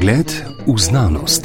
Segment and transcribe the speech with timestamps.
[0.00, 0.32] Pogled
[0.66, 1.44] v znanost.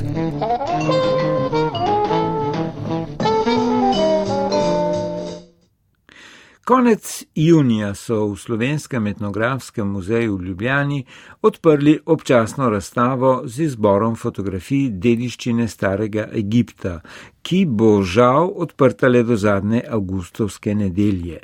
[6.64, 11.04] Konec junija so v Slovenskem etnografskem muzeju v Ljubljani
[11.42, 17.02] odprli občasno razstavo z izborom fotografij dediščine starega Egipta,
[17.46, 21.40] ki bo žal odprta le do zadnje avgustovske nedelje.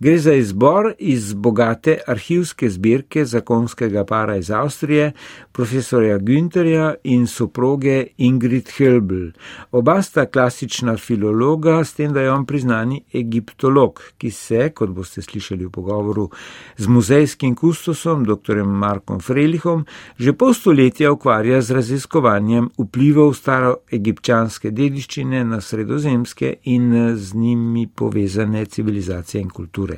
[0.00, 5.12] Gre za izbor iz bogate arhivske zbirke zakonskega para iz Avstrije,
[5.52, 9.30] profesorja Günterja in soproge Ingrid Helbl.
[9.72, 15.22] Oba sta klasična filologa, s tem, da je on priznani egiptolog, ki se, kot boste
[15.22, 16.28] slišali v pogovoru
[16.76, 18.60] z muzejskim kustosom, dr.
[18.64, 19.86] Markom Frelihom,
[20.20, 27.86] že pol stoletja ukvarja z raziskovanjem vplivov staroegipčanske dediščine na sredozemske in eh, z njimi
[27.86, 29.96] povezane civilizacije in kulture.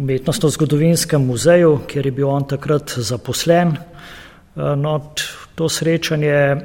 [0.00, 3.76] umetnostno-zgodovinskem muzeju, kjer je bil on takrat zaposlen.
[4.56, 5.12] No,
[5.54, 6.56] to srečanje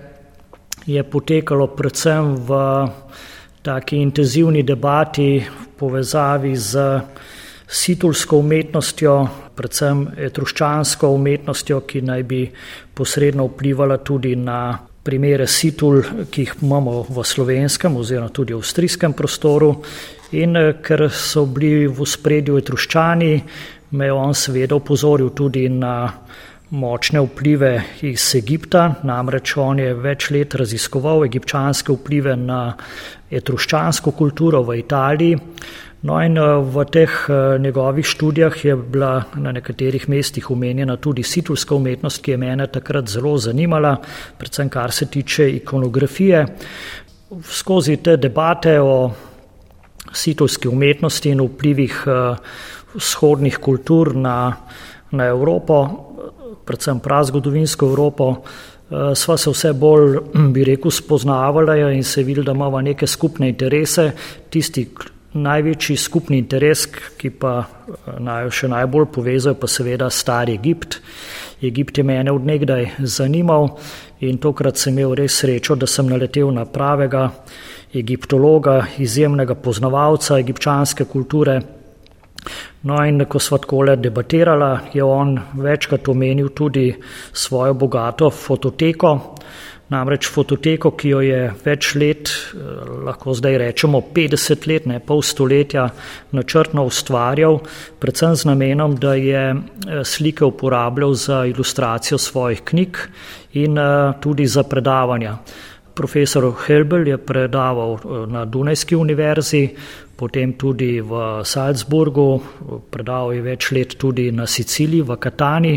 [0.85, 2.49] je potekalo predvsem v
[3.61, 7.01] taki intenzivni debati v povezavi z
[7.67, 9.13] situlsko umetnostjo,
[9.55, 12.41] predvsem etruščansko umetnostjo, ki naj bi
[12.93, 19.13] posredno vplivala tudi na primere situl, ki jih imamo v slovenskem oziroma tudi v avstrijskem
[19.13, 19.75] prostoru.
[20.33, 23.33] In eh, ker so bili v spredju etruščani,
[23.95, 26.09] me je on seveda upozoril tudi na
[26.75, 27.71] močne vplive
[28.01, 32.73] iz Egipta, namreč on je več let raziskoval egipčanske vplive na
[33.29, 35.37] etruščansko kulturo v Italiji.
[36.05, 41.23] No, in eh, v teh eh, njegovih študijah je bila na nekaterih mestih omenjena tudi
[41.23, 43.95] situlska umetnost, ki je mene takrat zelo zanimala,
[44.37, 46.45] predvsem kar se tiče ikonografije.
[47.41, 49.11] Skozi te debate o
[50.13, 52.37] situlski umetnosti in vplivih eh,
[52.93, 54.53] vzhodnih kultur na,
[55.11, 55.81] na Evropo,
[56.65, 58.29] predvsem prazgodovinsko Evropo,
[59.15, 60.19] sva se vse bolj,
[60.53, 64.11] bi rekel, spoznavala in se videla, da imamo neke skupne interese,
[64.49, 64.85] tisti
[65.35, 66.85] največji skupni interes,
[67.19, 70.99] ki pa eh, naj še najbolj povezuje, pa seveda stari Egipt.
[71.65, 73.75] Egipt je mene odnegdaj zanimal
[74.25, 77.29] in tokrat sem imel res srečo, da sem naletel na pravega
[77.95, 81.59] egiptologa, izjemnega poznavalca egipčanske kulture.
[82.85, 86.91] No in ko sva takole debatirala, je on večkrat omenil tudi
[87.33, 89.13] svojo bogato fototeko,
[89.93, 92.61] Namreč fototeko, ki jo je več let, eh,
[93.05, 95.89] lahko zdaj rečemo 50 let, ne pol stoletja,
[96.33, 97.59] načrtno ustvarjal,
[98.01, 102.97] predvsem z namenom, da je eh, slike uporabljal za ilustracijo svojih knjig
[103.53, 105.37] in eh, tudi za predavanja.
[105.95, 109.69] Profesor Helbel je predaval na Dunajski univerzi,
[110.15, 112.41] potem tudi v Salzburgu,
[112.91, 115.75] predaval je več let tudi na Siciliji, v Katani,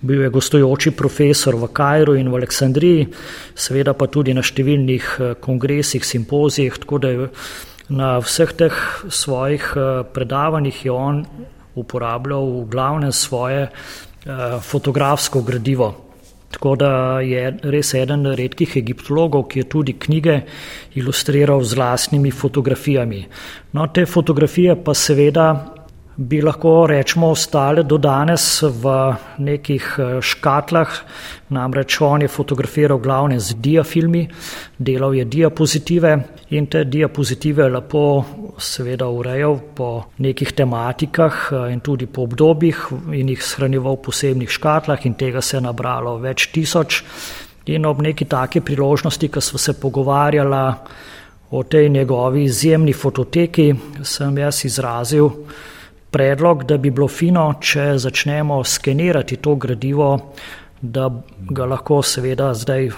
[0.00, 3.08] bil je gostujoči profesor v Kajru in v Aleksandriji,
[3.56, 7.28] seveda pa tudi na številnih eh, kongresih, simpozijih, tako da je
[7.88, 8.76] na vseh teh
[9.08, 11.24] svojih eh, predavanjih je on
[11.76, 16.05] uporabljal v glavnem svoje eh, fotografsko gradivo.
[16.56, 20.38] Tako da je res eden redkih egiptologov, ki je tudi knjige
[20.96, 23.26] ilustriral z lastnimi fotografijami.
[23.76, 25.75] No, te fotografije pa seveda
[26.16, 28.92] bi lahko rečemo ostale do danes v
[29.38, 30.88] nekih eh, škatlah,
[31.52, 34.24] namreč on je fotografiral glavne z diafilmi,
[34.78, 36.16] delal je diapozitive
[36.56, 38.24] in te diapozitive lepo
[38.58, 44.50] seveda urejal po nekih tematikah eh, in tudi po obdobjih in jih shranjeval v posebnih
[44.50, 47.02] škatlah in tega se je nabralo več tisoč.
[47.66, 50.84] In ob neki take priložnosti, ko smo se pogovarjala
[51.50, 55.30] o tej njegovi izjemni fototeki, sem jaz izrazil,
[56.16, 60.10] predlog, da bi bilo fino, če začnemo skenirati to gradivo,
[60.80, 61.10] da
[61.50, 62.88] ga lahko seveda zdaj,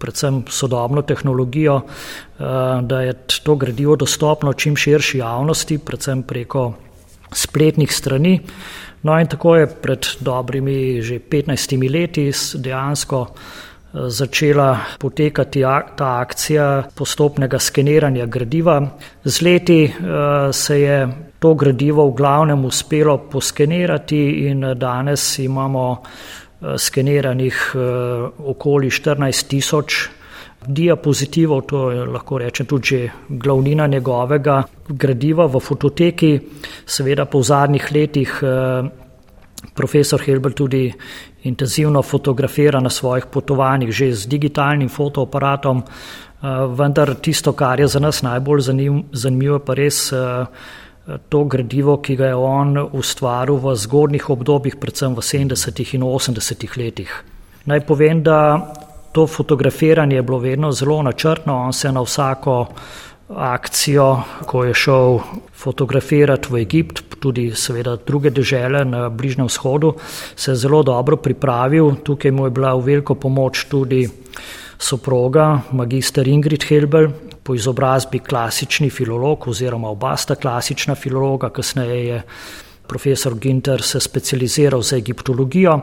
[0.00, 2.44] predvsem sodobno tehnologijo, eh,
[2.82, 3.12] da je
[3.44, 6.72] to gradivo dostopno čim širši javnosti, predvsem preko
[7.32, 8.38] spletnih strani.
[9.02, 13.26] No in tako je pred dobrimi že 15 leti dejansko
[13.92, 15.60] začela potekati
[15.96, 18.80] ta akcija postopnega skeniranja gradiva.
[19.24, 26.02] Z leti eh, se je to gradivo v glavnem uspelo poskenirati in danes imamo
[26.78, 27.72] skeniranih
[28.38, 29.96] okoli 14 tisoč
[30.62, 36.40] diapozitivov, to je lahko rečem tudi glavnina njegovega gradiva v fototeki.
[36.86, 38.36] Seveda po zadnjih letih
[39.74, 40.92] profesor Helbel tudi
[41.42, 45.82] intenzivno fotografira na svojih potovanjih, že z digitalnim fotoaparatom,
[46.78, 48.60] vendar tisto, kar je za nas najbolj
[49.12, 50.12] zanimivo, pa res
[51.28, 55.94] to gradivo, ki ga je on ustvaril v zgodnih obdobjih, predvsem v 70.
[55.94, 56.76] in 80.
[56.78, 57.10] letih.
[57.66, 58.72] Naj povem, da
[59.12, 62.66] to fotografiranje je bilo vedno zelo načrtno, on se na vsako
[63.36, 65.18] akcijo, ko je šel
[65.54, 69.94] fotografirati v Egipt, tudi seveda druge države na Bližnjem vzhodu,
[70.36, 71.94] se je zelo dobro pripravil.
[72.04, 74.08] Tukaj mu je bila v veliko pomoč tudi
[74.78, 77.08] soproga, magister Ingrid Helbel,
[77.42, 82.22] po izobrazbi klasični filolog oziroma oba sta klasična filologa, kasneje je
[82.86, 85.78] profesor Ginter se specializiral za egiptologijo.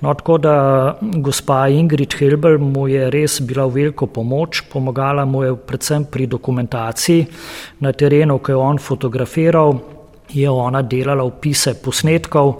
[0.00, 0.54] No, tako da
[1.00, 6.26] gospa Ingrid Helbel mu je res bila v veliko pomoč, pomagala mu je predvsem pri
[6.26, 7.26] dokumentaciji
[7.80, 9.78] na terenu, ko je on fotografiral,
[10.32, 12.54] je ona delala opise posnetkov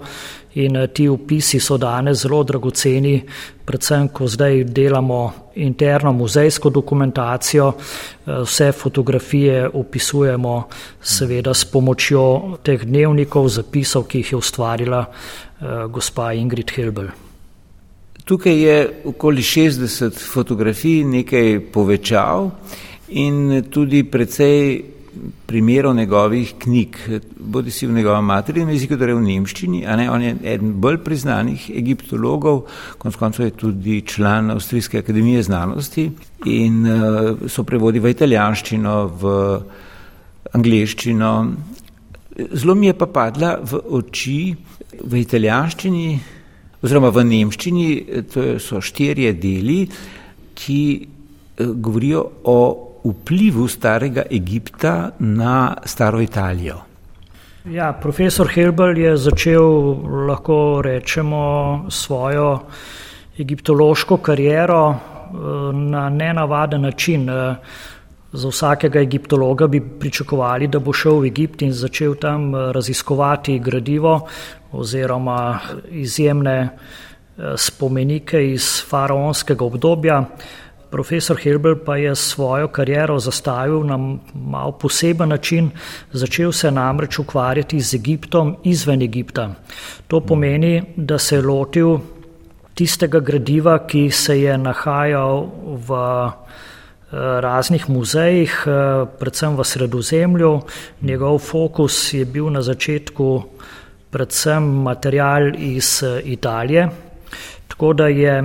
[0.55, 3.23] in eh, ti upisi so danes zelo dragoceni,
[3.65, 10.67] predvsem, ko zdaj delamo interno muzejsko dokumentacijo, eh, vse fotografije opisujemo
[11.01, 17.11] seveda s pomočjo teh dnevnikov, zapisov, ki jih je ustvarila eh, gospa Ingrid Hilbel.
[18.25, 22.49] Tukaj je okoli 60 fotografij, nekaj povečav
[23.07, 24.94] in tudi precej
[25.45, 26.97] primerov njegovih knjig,
[27.39, 30.99] bodi si v njegovem materinem jeziku, torej v nemščini, a ne, on je eden bolj
[31.05, 32.65] priznanih egiptologov,
[33.01, 36.09] konc koncev je tudi član Avstrijske akademije znanosti
[36.45, 39.35] in uh, so prevodi v italijanščino, v
[40.55, 41.31] angliščino.
[42.51, 44.39] Zelo mi je pa padla v oči
[45.03, 46.07] v italijanščini
[46.85, 47.87] oziroma v nemščini,
[48.33, 49.85] to so štirje deli,
[50.55, 52.59] ki uh, govorijo o
[53.05, 56.81] vplivu starega Egipta na staro Italijo?
[57.65, 59.63] Ja, profesor Helbel je začel,
[60.27, 62.59] lahko rečemo, svojo
[63.39, 64.97] egiptološko kariero eh,
[65.73, 67.29] na nenavaden način.
[67.29, 67.55] Eh,
[68.35, 73.59] za vsakega egiptologa bi pričakovali, da bo šel v Egipt in začel tam eh, raziskovati
[73.59, 74.27] gradivo
[74.71, 75.59] oziroma
[75.89, 76.69] izjemne
[77.57, 80.21] spomenike iz faraonskega obdobja.
[80.89, 83.97] Profesor Helbel pa je svojo kariero zastavil na
[84.33, 85.69] mal poseben način,
[86.11, 89.49] začel se namreč ukvarjati z Egiptom izven Egipta.
[90.07, 91.97] To pomeni, da se je lotil
[92.75, 95.47] tistega gradiva, ki se je nahajal
[95.87, 100.59] v eh, raznih muzejih, eh, predvsem v sredozemlju.
[101.01, 103.43] Njegov fokus je bil na začetku
[104.09, 106.89] predvsem material iz eh, Italije,
[107.67, 108.43] tako da je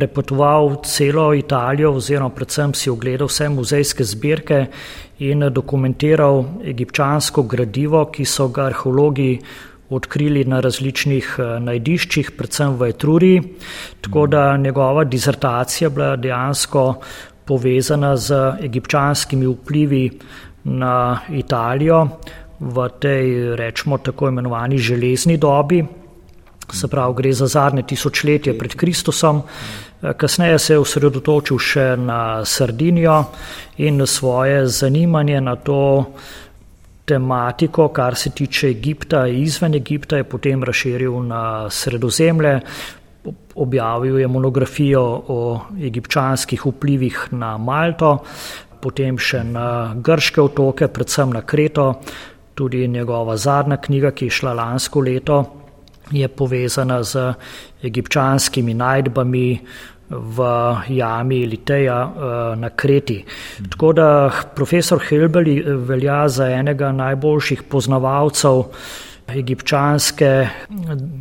[0.00, 4.60] prepotoval celo Italijo oziroma predvsem si ogledal vse muzejske zbirke
[5.20, 9.34] in dokumentiral egipčansko gradivo, ki so ga arheologi
[9.90, 13.42] odkrili na različnih eh, najdiščih, predvsem v Etruriji.
[14.00, 16.84] Tako da njegova dizertacija bila dejansko
[17.44, 20.04] povezana z egipčanskimi vplivi
[20.64, 22.06] na Italijo
[22.60, 25.84] v tej, rečemo, tako imenovani železni dobi,
[26.72, 29.42] se pravi, gre za zadnje tisočletje pred Kristusom.
[30.00, 33.18] Kasneje se je osredotočil še na Sardinijo
[33.84, 36.14] in svoje zanimanje na to
[37.04, 42.60] tematiko, kar se tiče Egipta in izven Egipta, je potem razširil na sredozemlje.
[43.54, 48.22] Objavil je monografijo o egipčanskih vplivih na Malto,
[48.80, 51.92] potem še na grške otoke, predvsem na Kreto.
[52.54, 55.44] Tudi njegova zadnja knjiga, ki je šla lansko leto,
[56.10, 57.32] je povezana z
[57.82, 59.60] egipčanskimi najdbami
[60.10, 60.38] v
[60.88, 63.24] jami Liteja eh, na Kreti.
[63.70, 68.64] Tako da profesor Helbeli velja za enega najboljših poznavalcev
[69.30, 70.48] egipčanske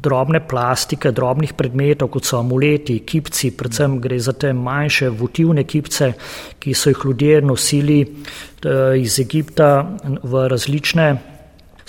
[0.01, 6.13] drobne plastike, drobnih predmetov, kot so amuleti, kipci, predvsem gre za te manjše votivne kipce,
[6.60, 9.86] ki so jih ljudje nosili eh, iz Egipta
[10.24, 11.12] v različne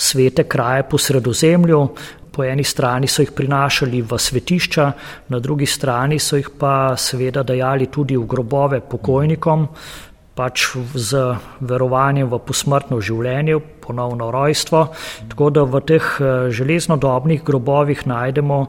[0.01, 1.89] svete kraje po sredozemlju,
[2.33, 4.93] po eni strani so jih prinašali v svetišča,
[5.29, 9.69] na drugi strani so jih pa seveda dajali tudi v grobove pokojnikom,
[10.35, 14.87] pač z verovanjem v posmrtno življenje, ponovno rojstvo.
[15.29, 18.61] Tako da v teh eh, železnodobnih grobovih najdemo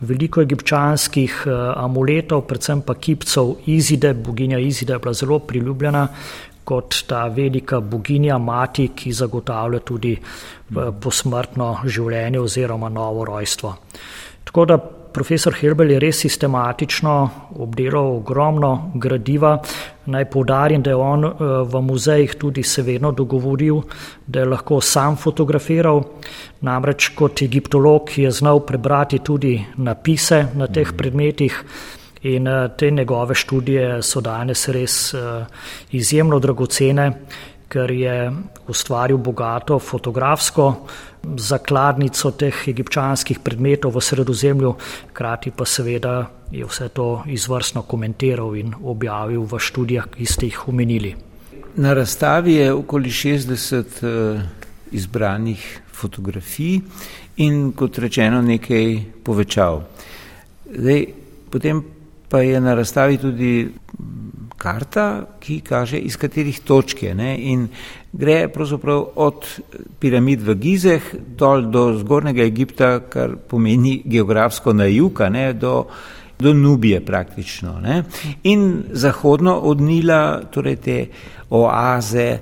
[0.00, 6.08] veliko egipčanskih eh, amuletov, predvsem pa kipcev Izide, boginja Izide je bila zelo priljubljena
[6.70, 10.14] kot ta velika boginja mati, ki zagotavlja tudi
[11.02, 13.74] posmrtno življenje oziroma novo rojstvo.
[14.46, 14.78] Tako da
[15.12, 17.14] profesor Helbel je res sistematično
[17.62, 19.56] obdelal ogromno gradiva.
[20.10, 21.32] Naj povdarim, da je on eh,
[21.70, 23.82] v muzejih tudi se vedno dogovoril,
[24.26, 26.02] da je lahko sam fotografiral.
[26.66, 31.64] Namreč kot egiptolog je znal prebrati tudi napise na teh predmetih.
[32.22, 35.14] In eh, te njegove študije so danes res
[35.90, 37.12] izjemno dragocene,
[37.70, 38.16] ker je
[38.68, 40.66] ustvaril bogato fotografsko
[41.36, 44.74] zakladnico teh egipčanskih predmetov v sredozemlju,
[45.12, 46.14] krati pa seveda
[46.50, 51.14] je vse to izvrstno komentiral in objavil v študijah, ki ste jih omenili.
[51.76, 54.40] Na razstavi je okoli 60 uh,
[54.90, 55.62] izbranih
[55.92, 56.80] fotografij
[57.36, 59.84] in kot rečeno nekaj povečav.
[60.66, 61.06] Zdaj,
[61.50, 61.84] potem
[62.30, 63.68] pa je na razstavi tudi
[64.60, 67.14] karta, ki kaže, iz katerih točk je.
[67.14, 67.32] Ne?
[67.50, 67.66] In
[68.12, 69.46] gre pravzaprav od
[69.98, 75.22] piramid v Gizeh dol do zgornjega Egipta, kar pomeni geografsko na jug,
[75.54, 75.86] do,
[76.38, 77.78] do Nubije praktično.
[77.80, 78.02] Ne?
[78.42, 80.98] In zahodno od Nila, torej te
[81.50, 82.38] oaze,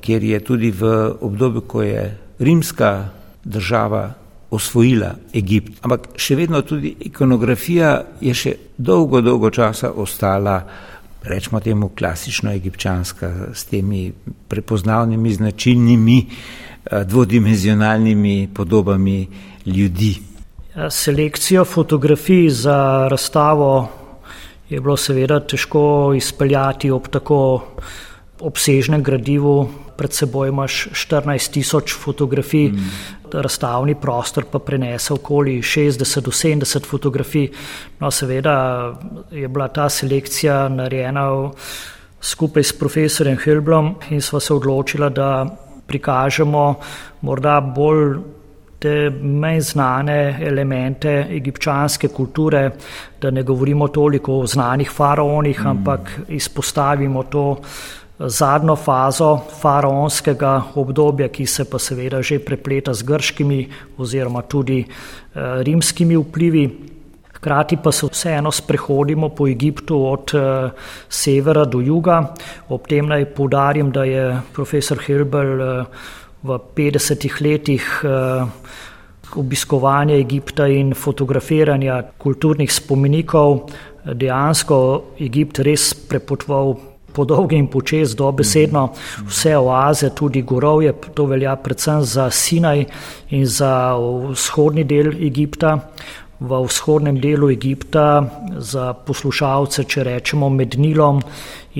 [0.00, 3.08] kjer je tudi v obdobju, ko je rimska
[3.44, 5.78] država osvojila Egipt.
[5.82, 10.60] Ampak še vedno tudi ikonografija je še dolgo, dolgo časa ostala
[11.26, 14.12] rečemo temu klasično egipčanska, s temi
[14.48, 19.26] prepoznavnimi značilnimi eh, dvodimenzionalnimi podobami
[19.66, 20.14] ljudi.
[20.90, 23.88] Selekcijo fotografij za razstavo
[24.68, 27.38] je bilo seveda težko izpeljati ob tako
[28.40, 29.68] obsežnem gradivu.
[29.96, 36.86] Pred seboj imaš 14 tisoč fotografij, mm razstavni prostor pa prenese okoli 60 do 70
[36.86, 37.50] fotografij.
[38.00, 38.94] No, seveda
[39.30, 41.50] je bila ta selekcija narejena
[42.20, 45.46] skupaj s profesorjem Hilblom in smo se odločili, da
[45.86, 46.74] prikažemo
[47.20, 48.16] morda bolj
[48.78, 52.70] te manj znane elemente egipčanske kulture,
[53.20, 55.66] da ne govorimo toliko o znanih faraonih, mm.
[55.66, 57.56] ampak izpostavimo to
[58.18, 63.60] zadnjo fazo faraonskega obdobja, ki se pa seveda že prepleta z grškimi
[63.98, 66.66] oziroma tudi eh, rimskimi vplivi.
[67.36, 70.70] Hkrati pa se vseeno sprehodimo po Egiptu od eh,
[71.08, 72.34] severa do juga.
[72.68, 75.84] Ob tem naj poudarim, da je profesor Hilbel eh,
[76.42, 77.84] v 50-ih letih
[79.34, 83.72] obiskovanja Egipta in fotografiranja kulturnih spomenikov
[84.14, 84.78] dejansko
[85.18, 86.76] Egipt res prepotoval
[87.16, 88.90] po dolgi in počes dobesedno
[89.24, 92.84] vse oaze, tudi gorovje, to velja predvsem za Sinaj
[93.30, 95.78] in za vzhodni del Egipta.
[96.36, 98.20] V vzhodnem delu Egipta,
[98.60, 101.22] za poslušalce, če rečemo med Nilom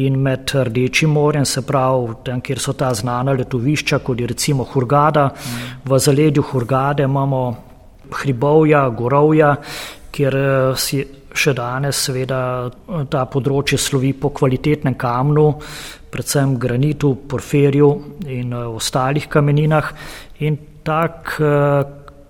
[0.00, 4.64] in med Rdečim morjem, se pravi tam, kjer so ta znana letovišča, kot je recimo
[4.64, 5.28] Hurgada.
[5.85, 7.43] V zaledju Hurgade imamo
[8.23, 9.52] hribovja, gorovja,
[10.11, 10.40] kjer
[10.81, 11.05] si
[11.37, 12.40] še danes seveda
[13.11, 15.47] ta področje slovi po kvalitetnem kamnu,
[16.12, 17.90] predvsem granitu, porferju
[18.26, 19.93] in eh, ostalih kameninah.
[20.47, 21.85] In tak eh,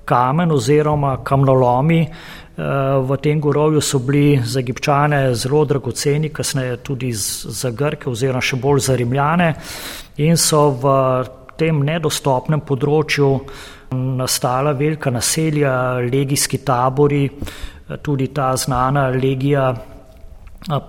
[0.07, 2.11] kamen oziroma kamnolomi eh,
[2.57, 8.61] v tem gorovju so bili za egipčane zelo dragoceni, kasneje tudi za Grke oziroma še
[8.63, 9.55] bolj za Rimljane
[10.23, 10.93] in so v
[11.57, 13.31] tem nedostopnem področju
[13.97, 17.29] nastala velika naselja, legijski tabori,
[18.03, 19.75] tudi ta znana legija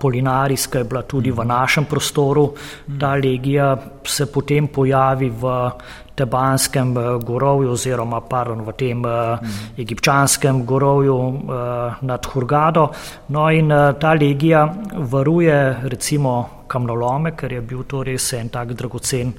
[0.00, 2.54] polinarijska je bila tudi v našem prostoru.
[3.00, 5.70] Ta legija se potem pojavi v
[6.14, 9.38] tebanskem eh, gorovju oziroma pardon, v tem uh,
[9.78, 12.88] egipčanskem gorovju uh, nad Hurgado.
[13.28, 19.32] No in ta legija varuje recimo kamnolome, ker je bil to res en tak dragocen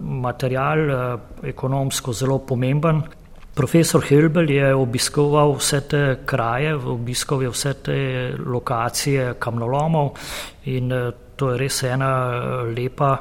[0.00, 3.02] material, ekonomsko zelo pomemben.
[3.54, 7.98] Profesor Hilbel je obiskoval vse te kraje, obiskal je vse te
[8.46, 10.10] lokacije kamnolomov
[10.64, 13.12] in eh, to je res ena eh, lepa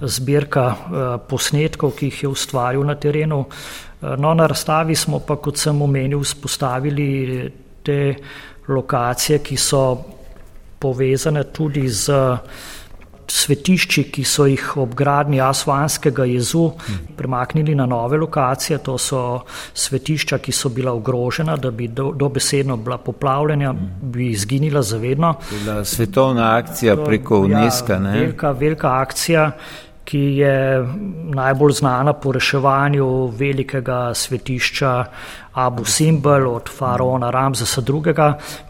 [0.00, 3.44] zbirka eh, posnetkov, ki jih je ustvaril na terenu.
[3.98, 7.48] No, na razstavi smo pa, kot sem omenil, spostavili
[7.82, 8.14] te
[8.68, 9.80] lokacije, ki so
[10.78, 12.14] povezane tudi z
[13.30, 16.70] svetišči, ki so jih ob gradnji Asvanskega jezu
[17.16, 18.78] premaknili na nove lokacije.
[18.78, 19.40] To so
[19.74, 25.34] svetišča, ki so bila ogrožena, da bi dobesedno do bila poplavljena, bi izginila zavedno.
[25.50, 27.92] Bila svetovna akcija preko ja, UNESCO.
[27.92, 29.50] Ja, velika, velika akcija
[30.08, 30.86] ki je
[31.34, 35.04] najbolj znana po reševanju velikega svetišča
[35.52, 38.14] Abu Simbel od faraona Ramzesa II.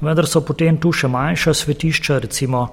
[0.00, 2.64] Vendar so potem tu še manjša svetišča, recimo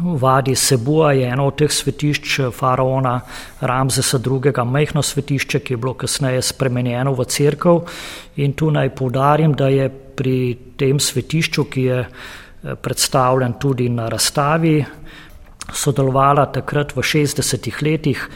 [0.00, 3.20] Vadi Sebua je eno od teh svetišč faraona
[3.60, 4.64] Ramzesa II.
[4.64, 7.76] majhno svetišče, ki je bilo kasneje spremenjeno v crkv.
[8.36, 14.08] In tu naj povdarim, da je pri tem svetišču, ki je eh, predstavljen tudi na
[14.08, 14.84] razstavi,
[15.72, 18.28] sodelovala takrat v 60-ih letih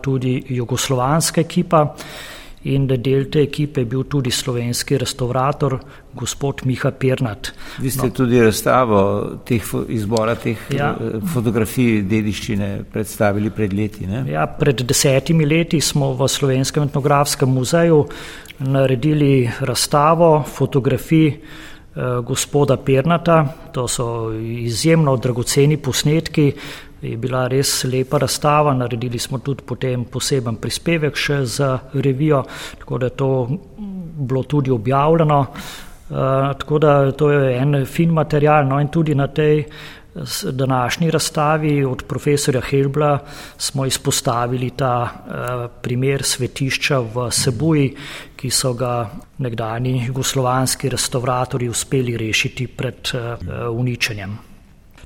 [0.00, 1.94] tudi jugoslovanska ekipa
[2.62, 5.78] in da del te ekipe je bil tudi slovenski restaurator,
[6.14, 7.52] gospod Miha Pirnat.
[7.78, 8.12] Vi ste no.
[8.12, 9.00] tudi razstavo
[9.46, 10.90] teh izbora teh ja.
[10.94, 14.06] Eh, fotografij dediščine predstavili pred leti.
[14.06, 14.24] Ne?
[14.32, 18.04] Ja, pred desetimi leti smo v Slovenskem etnografskem muzeju
[18.58, 23.44] naredili razstavo fotografij eh, gospoda Pirnata.
[23.72, 26.52] To so izjemno dragoceni posnetki,
[27.02, 32.42] je bila res lepa razstava, naredili smo tudi potem poseben prispevek še za revijo,
[32.78, 33.30] tako da je to
[34.18, 35.40] bilo tudi objavljeno.
[36.08, 36.16] Uh,
[36.58, 38.66] tako da to je en fin material.
[38.66, 39.64] No in tudi na tej
[40.52, 43.18] današnji razstavi od profesorja Helbla
[43.56, 47.94] smo izpostavili ta uh, primer svetišča v Sebuji,
[48.36, 54.47] ki so ga nekdani jugoslovanski restauratori uspeli rešiti pred uh, uničenjem.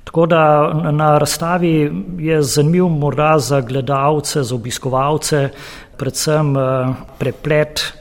[0.05, 5.49] Tako da na razstavi je zanimiv morda za gledalce, za obiskovalce,
[5.97, 7.93] predvsem eh, preplet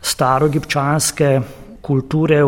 [0.00, 1.40] starogipčanske
[1.82, 2.42] kulture,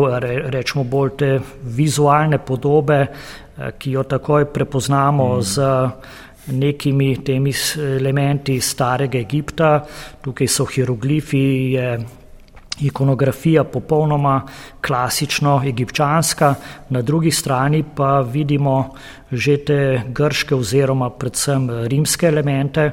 [0.49, 5.41] rečemo bolj te vizualne podobe, eh, ki jo takoj prepoznamo mm.
[5.41, 5.59] z
[6.51, 9.85] nekimi temi elementi starega Egipta.
[10.21, 11.99] Tukaj so hieroglifi, je
[12.81, 14.41] ikonografija popolnoma
[14.81, 16.55] klasično egipčanska,
[16.89, 18.93] na drugi strani pa vidimo
[19.31, 22.91] že te grške oziroma predvsem rimske elemente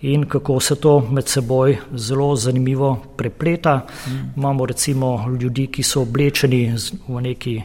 [0.00, 3.86] in kako se to med seboj zelo zanimivo prepleta.
[4.06, 4.32] Mm.
[4.36, 6.74] Imamo recimo ljudi, ki so oblečeni
[7.08, 7.62] v neki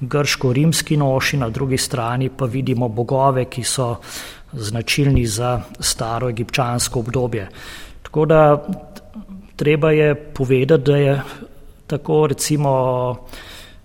[0.00, 3.96] grško-rimski noši, na drugi strani pa vidimo bogove, ki so
[4.52, 7.48] značilni za staro egipčansko obdobje.
[8.02, 8.66] Tako da
[9.56, 11.20] Treba je povedati, da je
[11.86, 12.72] tako recimo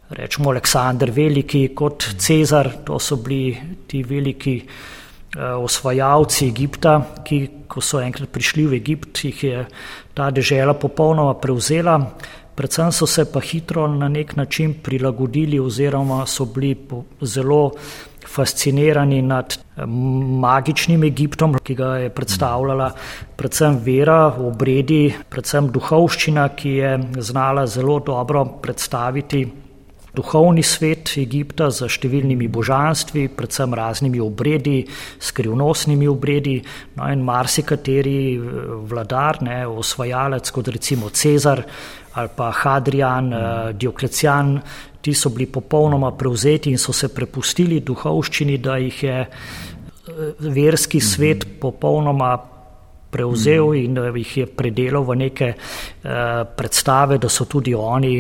[0.10, 7.82] rečemo Aleksandr Veliki kot Cezar, to so bili ti veliki uh, osvajalci Egipta, ki ko
[7.82, 9.66] so enkrat prišli v Egipt, jih je
[10.14, 11.96] ta dežela popolnoma prevzela.
[12.56, 16.76] Predvsem so se pa hitro na nek način prilagodili oziroma so bili
[17.22, 17.72] zelo
[18.28, 19.86] fascinirani nad eh,
[20.42, 22.92] magičnim Egiptom, ki ga je predstavljala
[23.36, 29.48] predvsem vera, obredi, predvsem duhovščina, ki je znala zelo dobro predstaviti
[30.16, 34.82] duhovni svet Egipta z številnimi božanstvi, predvsem raznimi obredi,
[35.20, 36.58] skrivnostnimi obredi.
[37.00, 41.64] No in marsikateri eh, vladar, ne, osvajalec kot recimo Cezar
[42.12, 43.78] ali pa Hadrian, mm.
[43.80, 44.58] Dioklecijan,
[45.02, 49.30] ti so bili popolnoma prevzeti in so se prepustili duhovščini, da jih je eh,
[50.40, 51.08] verski mhm.
[51.08, 52.34] svet popolnoma
[53.12, 53.80] prevzel mhm.
[53.86, 56.12] in da jih je predelal v neke uh,
[56.56, 58.14] predstave, da so tudi oni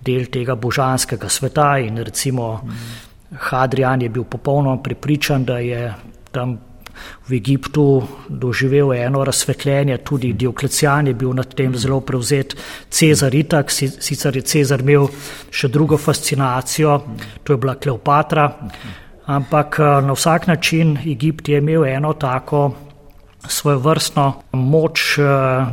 [0.00, 2.60] del tega božanskega sveta in recimo.
[3.30, 5.94] Hadrian je bil popolnoma prepričan, da je
[6.32, 6.58] tam
[7.28, 12.56] v Egiptu doživel eno razsvetljenje, tudi Dioklecijan je bil nad tem zelo prevzet,
[12.90, 15.08] Cezar itak, sicer je Cezar imel
[15.50, 16.98] še drugo fascinacijo,
[17.44, 18.50] to je bila Kleopatra,
[19.26, 22.72] ampak eh, na vsak način Egipt je imel eno tako
[23.46, 25.24] svojo vrstno moč, eh,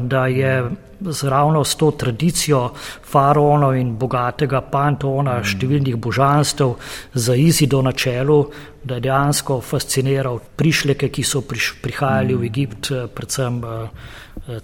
[0.02, 0.62] da je
[1.00, 2.72] zravno s to tradicijo
[3.04, 6.74] faraonov in bogatega pantona, številnih božanstv
[7.14, 8.40] za Izido na čelu,
[8.84, 14.62] da je dejansko fasciniral prišleke, ki so priš, prihajali v Egipt, eh, predvsem eh,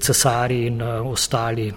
[0.00, 1.72] cesari in ostali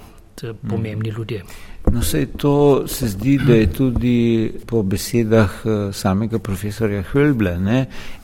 [0.70, 1.44] pomembni ljudje.
[1.92, 7.58] No, vse to se zdi, da je tudi po besedah samega profesorja Hölble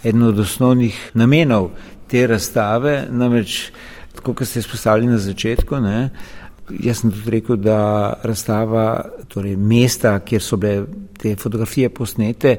[0.04, 1.70] eden od osnovnih namenov
[2.08, 3.72] te razstave, namreč,
[4.22, 6.10] kot ste izpostavili na začetku, ne,
[6.82, 7.78] jaz sem tudi rekel, da
[8.24, 10.86] razstava, torej mesta, kjer so bile
[11.22, 12.56] te fotografije posnete,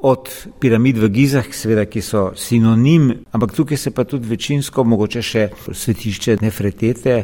[0.00, 5.22] od piramid v Gizah, seveda, ki so sinonim, ampak tukaj se pa tudi večinsko, mogoče
[5.22, 7.18] še svetišče Nefretete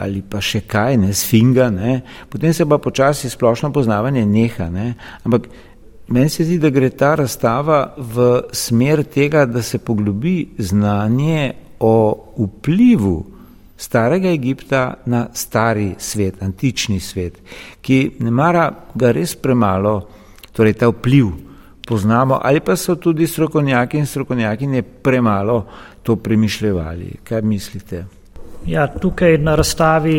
[0.00, 2.00] ali pa še kaj, ne, Sfinga, ne,
[2.32, 4.94] potem se pa počasi splošno poznavanje neha, ne,
[5.24, 5.52] ampak
[6.08, 11.94] Meni se zdi, da gre ta razstava v smer tega, da se poglobi znanje o
[12.36, 13.24] vplivu
[13.76, 17.40] starega Egipta na stari svet, antični svet,
[17.80, 19.96] ki ne mara ga res premalo,
[20.54, 21.32] torej ta vpliv
[21.84, 25.64] poznamo, ali pa so tudi strokovnjaki in strokovnjakinje premalo
[26.02, 27.10] to premišljevali.
[27.24, 28.04] Kaj mislite?
[28.66, 30.16] Ja, tukaj na razstavi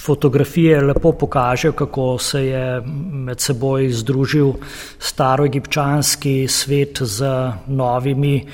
[0.00, 4.52] Fotografije lepo pokažejo, kako se je med seboj združil
[4.98, 7.26] staroegipčanski svet z
[7.66, 8.46] novimi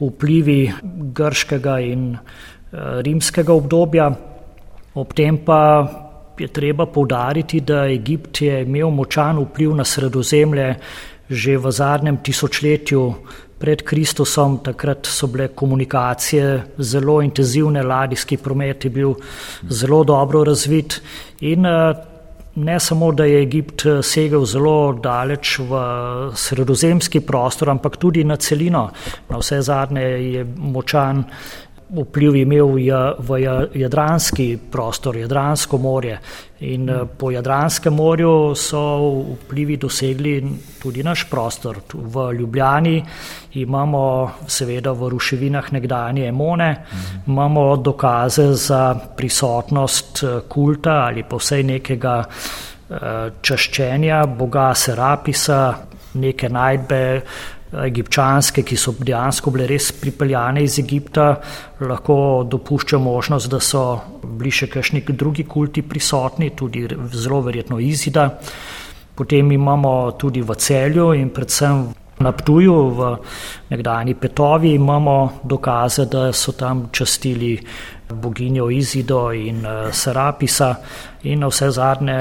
[0.00, 0.72] vplivi
[1.14, 4.10] grškega in eh, rimskega obdobja.
[4.94, 5.60] Ob tem pa
[6.38, 10.74] je treba povdariti, da Egipt je imel močan vpliv na sredozemlje
[11.24, 13.02] že v zadnjem tisočletju
[13.58, 19.14] pred Kristusom, takrat so bile komunikacije zelo intenzivne, ladijski promet je bil
[19.68, 21.00] zelo dobro razvit
[21.40, 22.13] in eh,
[22.54, 25.82] ne samo, da je Egipt eh, segel zelo daleč v
[26.34, 28.88] sredozemski prostor, ampak tudi na celino.
[29.28, 31.24] Na vse zadnje je močan
[31.90, 32.72] vpliv imel
[33.18, 33.38] v
[33.74, 36.18] jadranski prostor, jadransko morje.
[36.64, 38.80] In eh, po Jadranskem morju so
[39.44, 40.42] vplivi dosegli
[40.82, 41.80] tudi naš prostor.
[41.92, 43.04] V Ljubljani
[43.54, 46.84] imamo seveda v ruševinah nekdanje Emone,
[47.26, 55.74] imamo dokaze za prisotnost eh, kulta ali pa vsej nekega eh, čaščenja boga Serapisa,
[56.14, 57.20] neke najdbe
[57.82, 61.34] egipčanske, ki so dejansko bile res pripeljane iz Egipta,
[61.80, 62.16] lahko
[62.50, 63.84] dopušča možnost, da so
[64.22, 68.30] bili še kakšni drugi kulti prisotni, tudi zelo verjetno Izida.
[69.14, 71.84] Potem imamo tudi v celju in predvsem
[72.18, 73.16] na Ptuju, v
[73.70, 77.58] nekdani Petovi, imamo dokaze, da so tam častili
[78.08, 80.74] boginjo Izido in uh, Serapisa.
[81.22, 82.18] In na vse zadnje,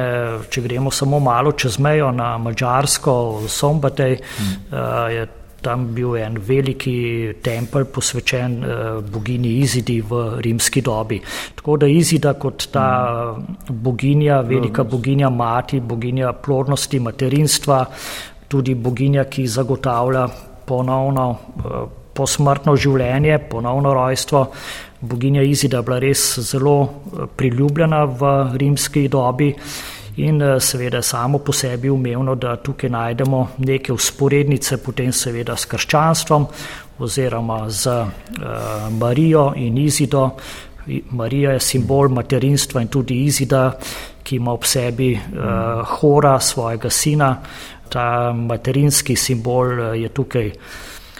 [0.49, 4.53] če gremo samo malo čez mejo na Mačarsko, v Sombatej, mm.
[4.71, 5.27] uh, je
[5.63, 11.21] tam bil en veliki tempelj posvečen uh, bogini Izidi v rimski dobi.
[11.56, 12.88] Tako da Izida kot ta
[13.69, 17.82] boginja, velika boginja mati, boginja plodnosti, materinstva,
[18.47, 20.28] tudi boginja, ki zagotavlja
[20.67, 24.45] ponovno uh, posmrtno življenje, ponovno rojstvo.
[25.04, 28.30] Boginja Izida je bila res zelo eh, priljubljena v
[28.62, 29.49] rimski dobi
[30.15, 35.65] in eh, seveda samo po sebi umevno, da tukaj najdemo neke usporednice potem seveda s
[35.65, 36.47] krščanstvom
[36.99, 38.08] oziroma z uh,
[38.91, 40.30] Marijo in Izido.
[41.10, 43.71] Marija je simbol materinstva in tudi Izida,
[44.23, 47.36] ki ima ob sebi uh, hora svojega sina.
[47.89, 50.62] Ta materinski simbol je tukaj uh,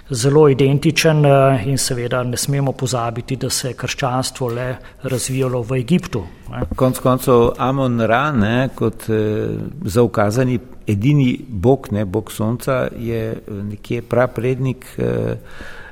[0.10, 5.78] zelo identičen eh, in seveda ne smemo pozabiti, da se je krščanstvo le razvijalo v
[5.80, 6.24] Egiptu.
[6.76, 13.64] Konc koncev Amon Ra, ne, kot eh, zaukazani edini bog, ne, bog sonca, je eh,
[13.64, 15.36] nekje praprednik eh,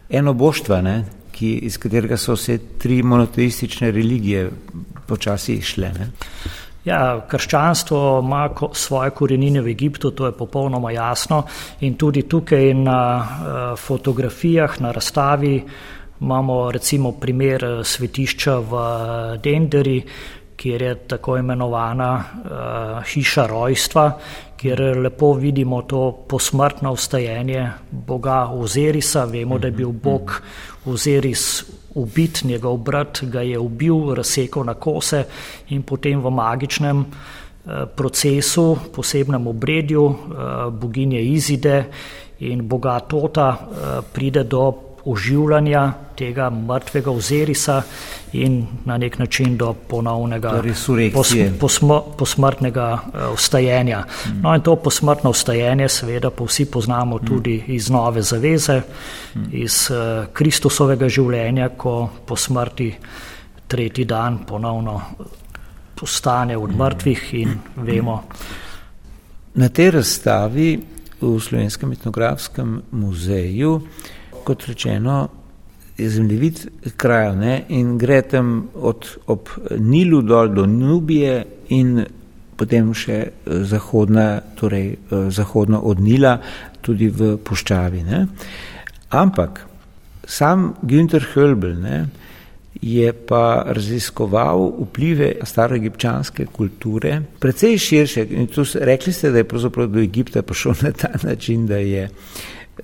[0.09, 0.95] eno boštva, ne,
[1.31, 4.49] ki, iz katerega so vse tri monoteistične religije
[5.07, 5.93] počasi šle.
[5.97, 6.11] Ne.
[6.85, 11.43] Ja, krščanstvo ima svoje korenine v Egiptu, to je popolnoma jasno.
[11.85, 15.63] In tudi tukaj na uh, fotografijah, na razstavi
[16.21, 20.03] imamo recimo primer eh, svetišča v eh, Denderi,
[20.61, 24.03] kjer je tako imenovana uh, hiša rojstva,
[24.57, 29.23] kjer lepo vidimo to posmrtno vstajenje boga Ozerisa.
[29.25, 30.41] Vemo, da je bil bog
[30.85, 31.63] Ozeris
[31.95, 35.23] ubit, njegov brat ga je ubil, razsekal na kose
[35.69, 40.15] in potem v magičnem eh, procesu, posebnem obredju eh,
[40.71, 41.85] boginje Izide
[42.39, 44.73] in boga Tota eh, pride do
[45.05, 47.81] oživljanja tega mrtvega ozerisa
[48.37, 50.53] in na nek način do ponovnega
[51.13, 54.03] pos, posm, posmrtnega uh, vstajenja.
[54.03, 54.41] Mm.
[54.43, 57.25] No in to posmrtno vstajenje seveda pa vsi poznamo mm.
[57.27, 58.81] tudi iz nove zaveze,
[59.35, 59.49] mm.
[59.51, 62.93] iz uh, Kristusovega življenja, ko po smrti
[63.71, 65.01] tretji dan ponovno
[65.95, 68.23] postane od mrtvih in vemo.
[69.53, 70.71] Na tej razstavi
[71.21, 73.75] v Slovenskem etnografskem muzeju
[74.43, 75.27] kot rečeno,
[76.09, 77.63] zemljevid kraja ne?
[77.69, 82.01] in gre tam od ob Nilu dol do Nubije in
[82.57, 86.37] potem še eh, zahodna, torej eh, zahodno od Nila
[86.81, 88.03] tudi v Puščavi.
[88.05, 88.25] Ne?
[89.17, 89.65] Ampak
[90.25, 92.03] sam Günter Hölbel ne,
[92.81, 98.25] je pa raziskoval vplive staroegipčanske kulture, precej širše.
[98.31, 102.07] In tu rekli ste, da je pravzaprav do Egipta prišel na ta način, da je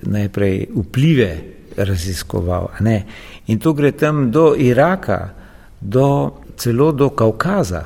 [0.02, 2.70] najprej vplive raziskoval.
[3.46, 5.30] In to gre tam do Iraka,
[5.80, 7.84] do, celo do Kaukaza.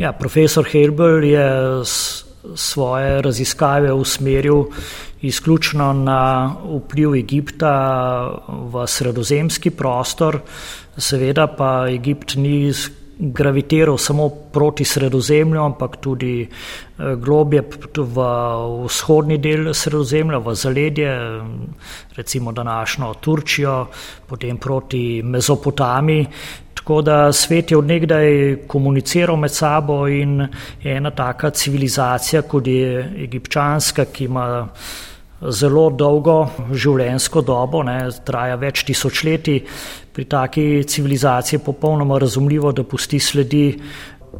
[0.00, 1.48] Ja, profesor Helbel je
[2.54, 4.64] svoje raziskave usmeril
[5.22, 7.74] izključno na vpliv Egipta
[8.48, 10.40] v sredozemski prostor,
[10.96, 12.72] seveda pa Egipt ni
[13.18, 17.62] gravitiral samo proti sredozemlju, ampak tudi eh, globje
[17.96, 18.24] v
[18.86, 21.12] vzhodni del sredozemlja, v zaledje,
[22.16, 23.86] recimo današnjo Turčijo,
[24.26, 26.26] potem proti Mezopotamiji.
[26.74, 30.48] Tako da svet je odnegdaj komuniciral med sabo in
[30.84, 34.68] ena taka civilizacija, kot je egipčanska, ki ima
[35.50, 36.36] zelo dolgo
[36.70, 39.62] življenjsko dobo, ne, traja več tisočletij,
[40.12, 43.66] pri taki civilizaciji je popolnoma razumljivo, da pusti sledi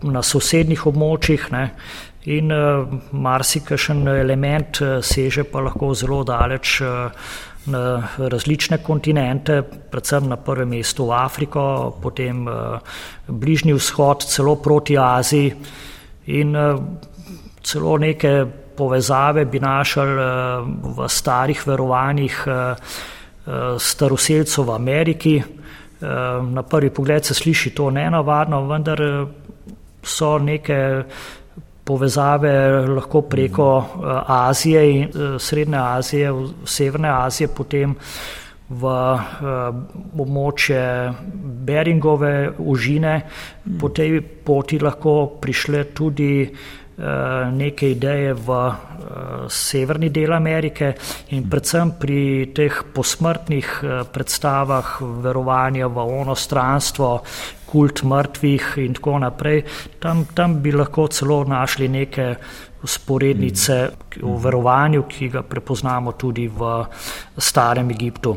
[0.03, 1.51] na sosednjih območjih.
[1.53, 1.67] Ne,
[2.31, 7.11] In uh, marsikajšen element uh, seže pa lahko zelo daleč uh,
[7.67, 7.81] na
[8.19, 11.65] različne kontinente, predvsem na prvem mestu v Afriko,
[12.03, 12.79] potem uh,
[13.27, 15.51] Bližnji vzhod, celo proti Aziji
[16.27, 16.79] in uh,
[17.63, 18.47] celo neke
[18.83, 20.67] povezave bi našli uh,
[20.99, 22.55] v starih verovanjih uh,
[23.47, 25.37] uh, staroseljcev v Ameriki.
[26.03, 28.99] Na prvi pogled se sliši to nenavadno, vendar
[30.03, 30.79] so neke
[31.85, 36.33] povezave lahko preko eh, Azije in eh, Srednje Azije,
[36.65, 37.95] Severne Azije, potem
[38.69, 39.17] v eh,
[40.19, 40.85] območje
[41.67, 43.17] Beringove užine.
[43.81, 46.47] Po tej poti lahko prišle tudi
[46.97, 48.57] neke ideje v
[49.49, 50.93] severni del Amerike
[51.33, 53.71] in predvsem pri teh posmrtnih
[54.13, 57.23] predstavah verovanja v ono stranstvo,
[57.67, 59.65] kult mrtvih in tako naprej.
[59.99, 62.37] Tam, tam bi lahko celo našli neke
[62.85, 63.77] sporednice
[64.21, 66.85] v verovanju, ki ga prepoznamo tudi v
[67.39, 68.37] starem Egiptu.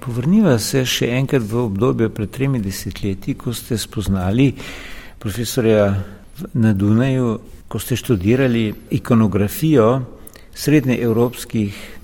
[0.00, 4.52] Povrniva se še enkrat v obdobje pred tremi desetletji, ko ste spoznali
[5.18, 5.92] profesorja
[6.54, 10.02] na Dunaju, ko ste študirali ikonografijo
[10.54, 11.98] srednjeevropskih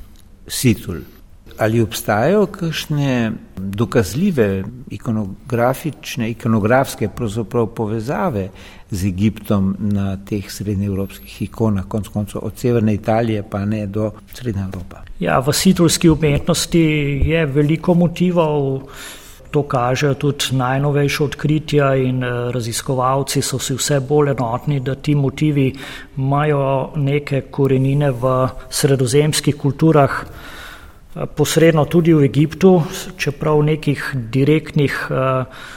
[0.46, 0.96] situl.
[1.58, 7.08] Ali obstajajo kakšne dokazljive ikonografične, ikonografske
[7.76, 8.48] povezave
[8.90, 14.62] z Egiptom na teh srednjeevropskih ikonah, konc koncev od severne Italije pa ne do Srednje
[14.62, 14.96] Evrope?
[15.20, 16.80] Ja, v situlski umetnosti
[17.24, 18.88] je veliko motivov.
[19.52, 25.14] To kažejo tudi najnovejše odkritja in eh, raziskovalci so si vse bolj enotni, da ti
[25.14, 25.68] motivi
[26.16, 30.24] imajo neke korenine v sredozemskih kulturah
[31.36, 32.70] posredno tudi v Egiptu,
[33.20, 34.00] čeprav nekih
[34.32, 34.94] direktnih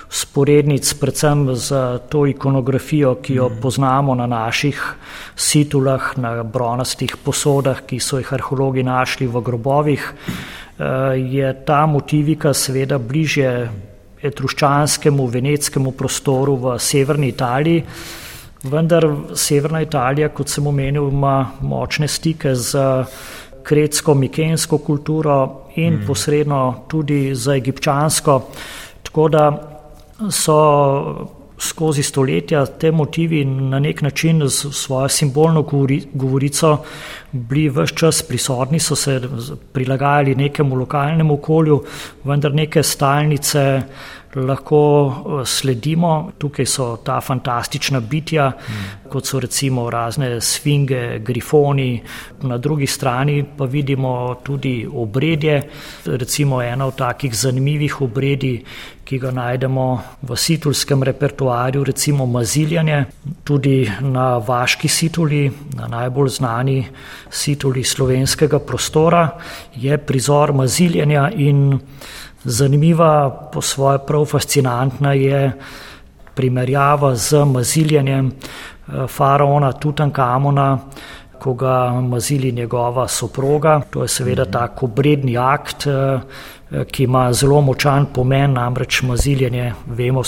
[0.10, 3.60] sporednic, predvsem z to ikonografijo, ki jo mhm.
[3.62, 4.80] poznamo na naših
[5.36, 10.14] situlah, na bronastih posodah, ki so jih arheologi našli v grobovih,
[11.16, 13.70] je ta motivika seveda bližje
[14.26, 17.84] etruščanskemu, veneckemu prostoru v severni Italiji.
[18.66, 19.06] Vendar
[19.38, 22.82] severna Italija, kot sem omenil, ima močne stike z
[23.66, 25.38] kretsko-mikensko kulturo
[25.76, 26.06] in mm.
[26.08, 28.40] posredno tudi za egipčansko.
[29.04, 29.46] Tako da
[30.30, 30.58] so
[31.58, 35.62] skozi stoletja te motivi na nek način z svojo simbolno
[36.14, 36.78] govorico
[37.32, 39.22] bili vse čas prisotni, so se
[39.74, 41.84] prilagajali nekemu lokalnemu okolju,
[42.24, 43.82] vendar neke stalnice
[44.36, 46.32] lahko eh, sledimo.
[46.38, 49.10] Tukaj so ta fantastična bitja, mm.
[49.10, 52.02] kot so recimo razne sfinge, grifoni,
[52.42, 55.62] na drugi strani pa vidimo tudi obredje.
[56.06, 58.64] Recimo ena od takih zanimivih obredi,
[59.06, 59.86] ki ga najdemo
[60.22, 63.04] v situlskem repertoarju, recimo maziljanje,
[63.44, 66.80] tudi na vaški situli, na najbolj znani
[67.30, 69.28] situli slovenskega prostora,
[69.76, 71.80] je prizor maziljanja in
[72.46, 75.52] Zanimiva, po svoje prav fascinantna je
[76.36, 80.80] primerjava z maziljenjem eh, faraona Tutankamona,
[81.40, 83.82] ko ga mazili njegova soproga.
[83.90, 86.20] To je seveda tako bredni akt, eh,
[86.84, 89.74] ki ima zelo močan pomen, namreč maziljenje.
[89.86, 90.22] Vemo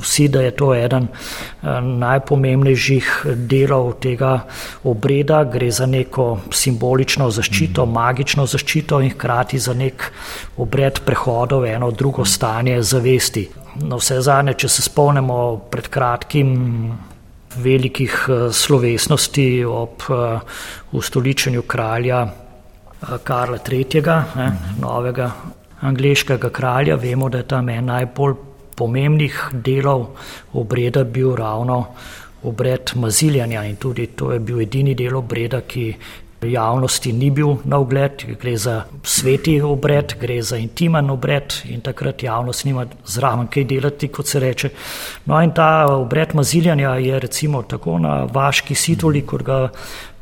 [0.00, 3.10] vsi, da je to eden eh, najpomembnejših
[3.48, 4.40] delov tega
[4.84, 5.44] obreda.
[5.44, 10.10] Gre za neko simbolično zaščito, magično zaščito in hkrati za nek
[10.56, 13.48] obred prehoda v eno drugo stanje zavesti.
[13.82, 15.38] Na vse zadnje, če se spomnimo
[15.70, 16.92] pred kratkim
[17.56, 20.06] velikih eh, slovesnosti ob
[20.92, 22.26] ustoličenju kralja
[23.24, 24.02] Karla III.,
[24.36, 25.32] ne, novega
[25.82, 26.96] angliškega kralja.
[26.96, 28.34] Vemo, da je tam en najbolj
[28.76, 30.06] pomembnih delov
[30.52, 31.84] obreda bil ravno
[32.42, 35.94] obred maziljanja in tudi to je bil edini del obreda, ki
[36.42, 38.24] javnosti ni bil na ogled.
[38.40, 44.08] Gre za sveti obred, gre za intimen obred in takrat javnost nima zraven kaj delati,
[44.08, 44.70] kot se reče.
[45.26, 49.68] No in ta obred maziljanja je recimo tako na vaški situli, kot ga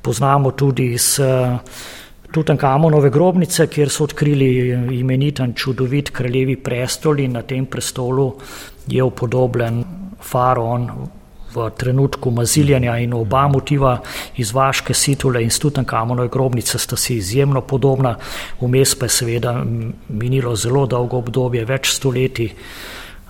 [0.02, 1.20] poznamo tudi iz
[2.30, 4.48] Tutankamonove grobnice, kjer so odkrili
[5.00, 8.34] imeniten čudovit kraljevi prestol in na tem prestolu
[8.86, 9.84] je upodobljen
[10.22, 10.86] faraon
[11.54, 13.96] v trenutku maziljanja in oba motiva
[14.36, 18.16] iz vaške situle in Tutankamonove grobnice sta si izjemno podobna,
[18.60, 19.64] vmes pa je seveda
[20.08, 22.52] minilo zelo dolgo obdobje, več stoletij,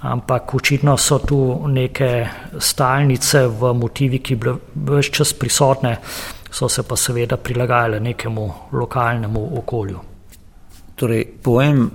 [0.02, 5.96] ampak očitno so tu neke stalnice v motivi, ki bile vse čas prisotne,
[6.50, 9.98] so se pa seveda prilagajale nekemu lokalnemu okolju.
[10.94, 11.90] Torej, pojem,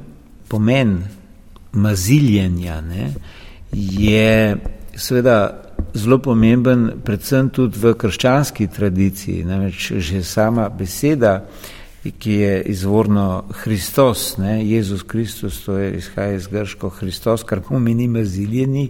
[0.47, 1.03] pomen
[1.71, 3.13] maziljenja ne,
[3.71, 4.57] je
[4.95, 9.43] seveda zelo pomemben, predvsem tudi v krščanski tradiciji.
[9.47, 11.41] Namreč že sama beseda,
[12.05, 18.07] ki je izvorno Hristos, ne, Jezus Kristus, to je izhaja iz grško Hristos, kar pomeni
[18.07, 18.89] maziljeni,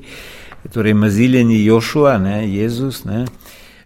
[0.73, 3.25] torej maziljeni Jošua, ne, Jezus, ne,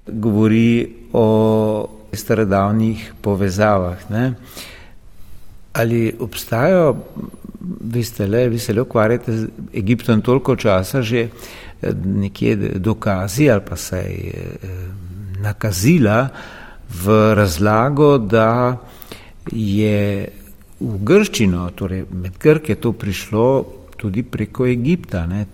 [0.08, 4.10] govori o starodavnih povezavah.
[4.10, 4.34] Ne.
[5.74, 6.96] Ali obstajajo,
[7.82, 11.28] vi ste le, vi se le ukvarjate z Egiptom toliko časa že,
[12.06, 14.34] nekje dokazi ali pa saj eh,
[15.40, 16.28] nakazila
[17.04, 18.78] v razlago, da
[19.52, 20.30] je
[20.80, 23.46] v Grščino, torej med Grke, to prišlo
[24.00, 25.26] tudi preko Egipta.
[25.30, 25.46] Ne.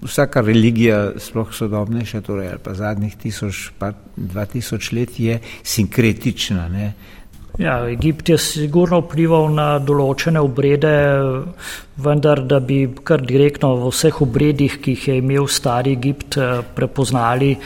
[0.00, 6.68] Vsaka religija, sploh sodobnejša, torej, ali pa zadnjih tisoč, pa dva tisoč let, je sinkretična.
[6.72, 6.92] Ne.
[7.60, 10.92] Ja, Egipt je sigurno vplival na določene obrede,
[12.00, 16.62] vendar da bi kar direktno v vseh obredih, ki jih je imel stari Egipt, eh,
[16.74, 17.56] prepoznali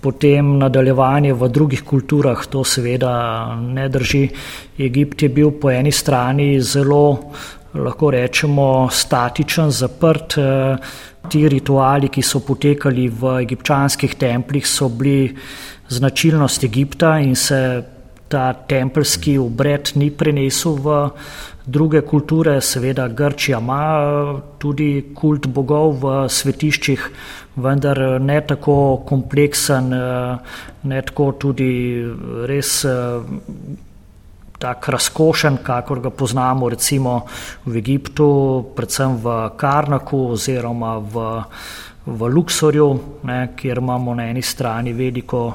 [0.00, 4.28] potem nadaljevanje v drugih kulturah, to seveda ne drži.
[4.78, 7.32] Egipt je bil po eni strani zelo,
[7.74, 10.38] lahko rečemo, statičen, zaprt.
[10.38, 10.76] Eh,
[11.28, 15.36] ti rituali, ki so potekali v egipčanskih templih, so bili
[15.88, 17.84] značilnost Egipta in se
[18.28, 21.10] ta tempelski obred ni prenesel v
[21.66, 23.82] druge kulture, seveda Grčija ima
[24.58, 27.08] tudi kult bogov v svetiščih,
[27.56, 29.92] vendar ne tako kompleksen,
[30.82, 31.70] ne tako tudi
[32.48, 32.84] res
[34.58, 37.22] tak razkošen, kakor ga poznamo recimo
[37.64, 38.28] v Egiptu,
[38.76, 41.28] predvsem v Karnaku oziroma v,
[42.06, 42.88] v Luksorju,
[43.22, 45.52] ne, kjer imamo na eni strani veliko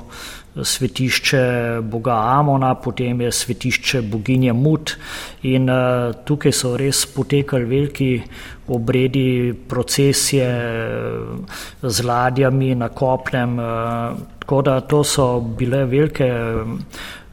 [0.54, 4.96] svetišče boga Amona, potem je svetišče boginje Mut
[5.50, 8.12] in uh, tukaj so res potekali veliki
[8.68, 10.52] obredi, procesije
[11.82, 16.30] z ladjami na kopnem, uh, tako da to so bile velike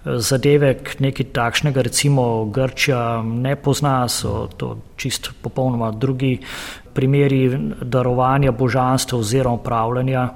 [0.04, 6.38] zadeve, nekaj takšnega recimo Grčija ne pozna, so to čist popolnoma drugi
[6.94, 7.50] primeri
[7.82, 10.28] darovanja božanstva oziroma upravljanja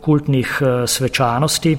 [0.00, 1.76] kultnih svečanosti.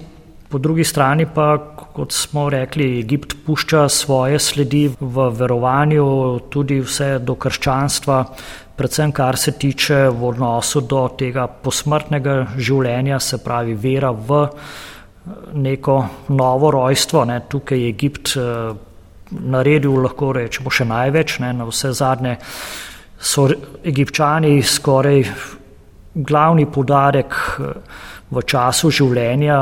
[0.50, 1.58] Po drugi strani pa,
[1.94, 8.20] kot smo rekli, Egipt pušča svoje sledi v verovanju tudi vse do krščanstva,
[8.78, 14.46] predvsem kar se tiče v odnosu do tega posmrtnega življenja, se pravi vera v
[15.54, 17.26] neko novo rojstvo.
[17.26, 17.40] Ne.
[17.50, 18.74] Tukaj je Egipt eh,
[19.32, 21.54] naredil, lahko rečemo, še največ, ne.
[21.54, 22.38] na vse zadnje
[23.20, 23.48] so
[23.84, 25.24] egipčani skoraj
[26.16, 27.74] glavni podarek eh,
[28.32, 29.60] v času življenja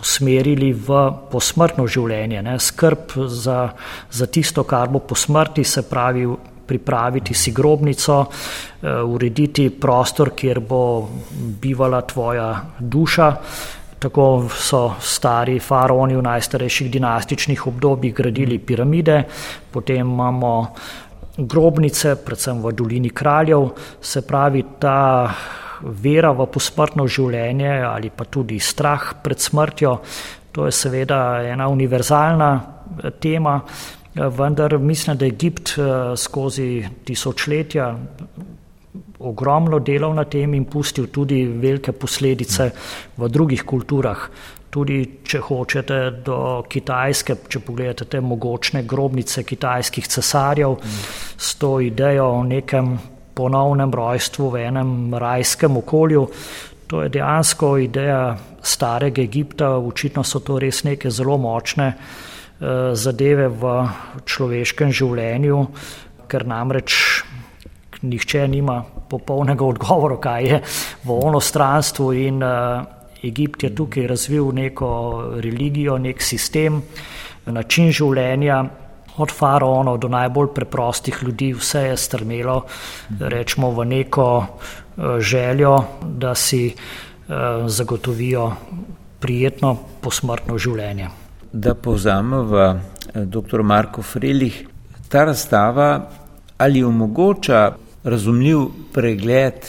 [0.00, 3.58] usmerili v posmrtno življenje, ne, skrb za,
[4.10, 6.24] za tisto, kar bo po smrti, se pravi,
[6.70, 10.82] pripraviti si grobnico, uh, urediti prostor, kjer bo
[11.60, 13.28] bivala tvoja duša.
[14.00, 19.24] Tako so stari faraoni v najstarejših dinastičnih obdobjih gradili piramide,
[19.70, 20.52] potem imamo
[21.36, 23.68] grobnice, predvsem v dolini kraljev,
[24.00, 25.28] se pravi, ta
[25.82, 29.96] vera v posmrtno življenje ali pa tudi strah pred smrtjo.
[30.52, 36.84] To je seveda ena univerzalna eh, tema, eh, vendar mislim, da je Egipt eh, skozi
[37.04, 37.92] tisočletja
[39.18, 42.70] ogromno delal na tem in pustil tudi velike posledice
[43.16, 44.26] v drugih kulturah.
[44.70, 50.76] Tudi, če hočete, do Kitajske, če pogledate te mogočne grobnice kitajskih cesarjev,
[51.36, 52.94] s to idejo o nekem
[53.34, 56.26] ponovnem rojstvu v enem rajskem okolju.
[56.86, 63.48] To je dejansko ideja starega Egipta, očitno so to res neke zelo močne eh, zadeve
[63.48, 63.74] v
[64.26, 65.64] človeškem življenju,
[66.30, 67.24] ker namreč
[68.02, 70.62] nihče nima popolnega odgovora, kaj je
[71.04, 72.82] v onostranstvu in eh,
[73.22, 74.90] Egipt je tukaj razvil neko
[75.44, 76.80] religijo, nek sistem,
[77.46, 78.62] način življenja,
[79.20, 82.62] od faraonov do najbolj preprostih ljudi, vse je strmelo,
[83.20, 87.34] rečemo, v neko eh, željo, da si eh,
[87.66, 88.52] zagotovijo
[89.20, 91.10] prijetno posmrtno življenje.
[91.52, 92.80] Da povzamemo,
[93.14, 93.62] dr.
[93.62, 94.62] Marko Frelih,
[95.10, 95.90] ta razstava
[96.60, 97.72] ali omogoča
[98.04, 98.58] razumljiv
[98.92, 99.66] pregled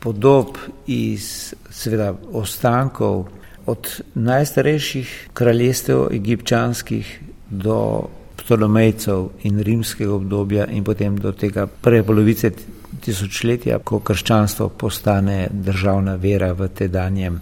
[0.00, 3.26] podob iz seveda ostankov
[3.66, 7.20] od najstarejših kraljestev egipčanskih
[7.50, 12.52] do Ptolomejcev in rimskega obdobja in potem do tega prve polovice
[13.00, 17.40] tisočletja, ko krščanstvo postane državna vera v tedanjem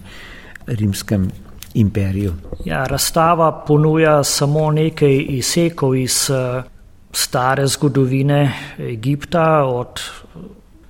[0.66, 1.28] rimskem
[1.74, 2.32] imperiju.
[2.64, 6.62] Ja, razstava ponuja samo nekaj izsekov iz eh,
[7.12, 10.00] stare zgodovine Egipta, od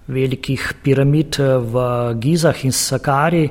[0.06, 3.50] velikih piramid eh, v Gizah in Sakari,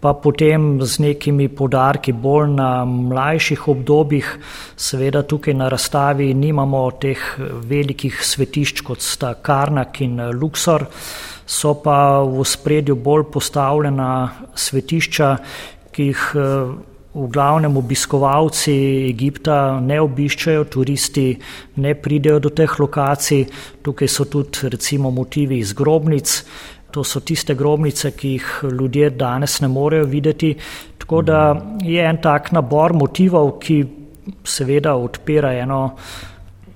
[0.00, 4.28] pa potem z nekimi podarki bolj na mlajših obdobjih.
[4.76, 7.20] Seveda tukaj na razstavi nimamo teh
[7.68, 10.86] velikih svetišč kot sta Karnak in Luxor,
[11.44, 15.36] so pa v spredju bolj postavljena svetišča,
[15.92, 18.74] ki jih eh, v glavnem obiskovalci
[19.10, 21.32] Egipta ne obiščajo, turisti
[21.82, 23.46] ne pridejo do teh lokacij.
[23.82, 26.36] Tukaj so tudi recimo motivi iz grobnic,
[26.90, 28.48] to so tiste grobnice, ki jih
[28.78, 30.54] ljudje danes ne morejo videti.
[30.98, 31.40] Tako da
[31.82, 33.82] je en tak nabor motivov, ki
[34.46, 35.82] seveda odpira eno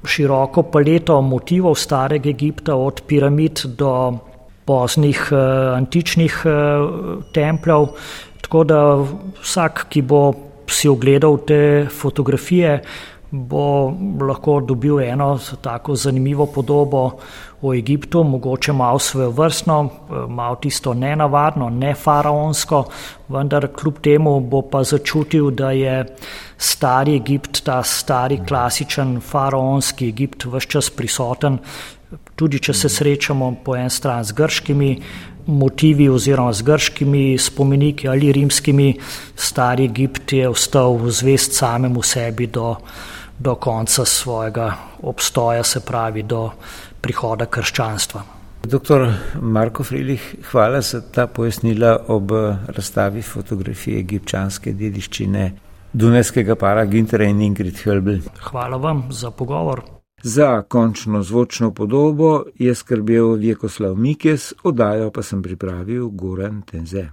[0.05, 3.91] široko paleto motivov starega Egipta, od piramid do
[4.66, 7.93] poznih uh, antičnih uh, templjev.
[8.55, 9.05] Tako da
[9.42, 10.18] vsak, ki bo
[10.70, 12.76] si ogledal te fotografije,
[13.30, 13.90] bo
[14.20, 15.32] lahko dobil eno
[15.62, 17.00] tako zanimivo podobo
[17.62, 19.88] o Egiptu, mogoče malo svojo vrstno,
[20.28, 22.84] malo tisto nenavadno, ne faraonsko,
[23.28, 26.05] vendar kljub temu bo pa začutil, da je
[26.57, 31.59] stari Egipt, ta stari klasičen faraonski Egipt, vse čas prisoten,
[32.34, 34.90] tudi če se srečamo po en stran z grškimi
[35.47, 38.95] motivi oziroma z grškimi spomeniki ali rimskimi,
[39.36, 42.76] stari Egipt je ostal zvest samemu sebi do,
[43.38, 46.51] do konca svojega obstoja, se pravi do
[47.01, 48.22] prihoda krščanstva.
[48.64, 52.30] Doktor Marko Frilih, hvala za ta pojasnila ob
[52.66, 55.51] razstavi fotografije egipčanske dediščine
[55.95, 58.18] Dunajskega para Gintera in Ingrid Helbel.
[58.51, 59.93] Hvala vam za pogovor.
[60.27, 67.09] Za končno zvočno podobo je skrbel Vjekoslav Mikes, oddajo pa sem pripravil Goran Tenze.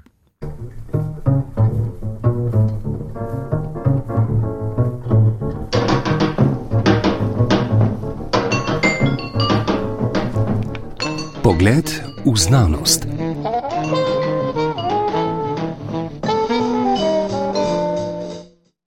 [11.44, 11.92] Pogled
[12.26, 13.21] v znanost.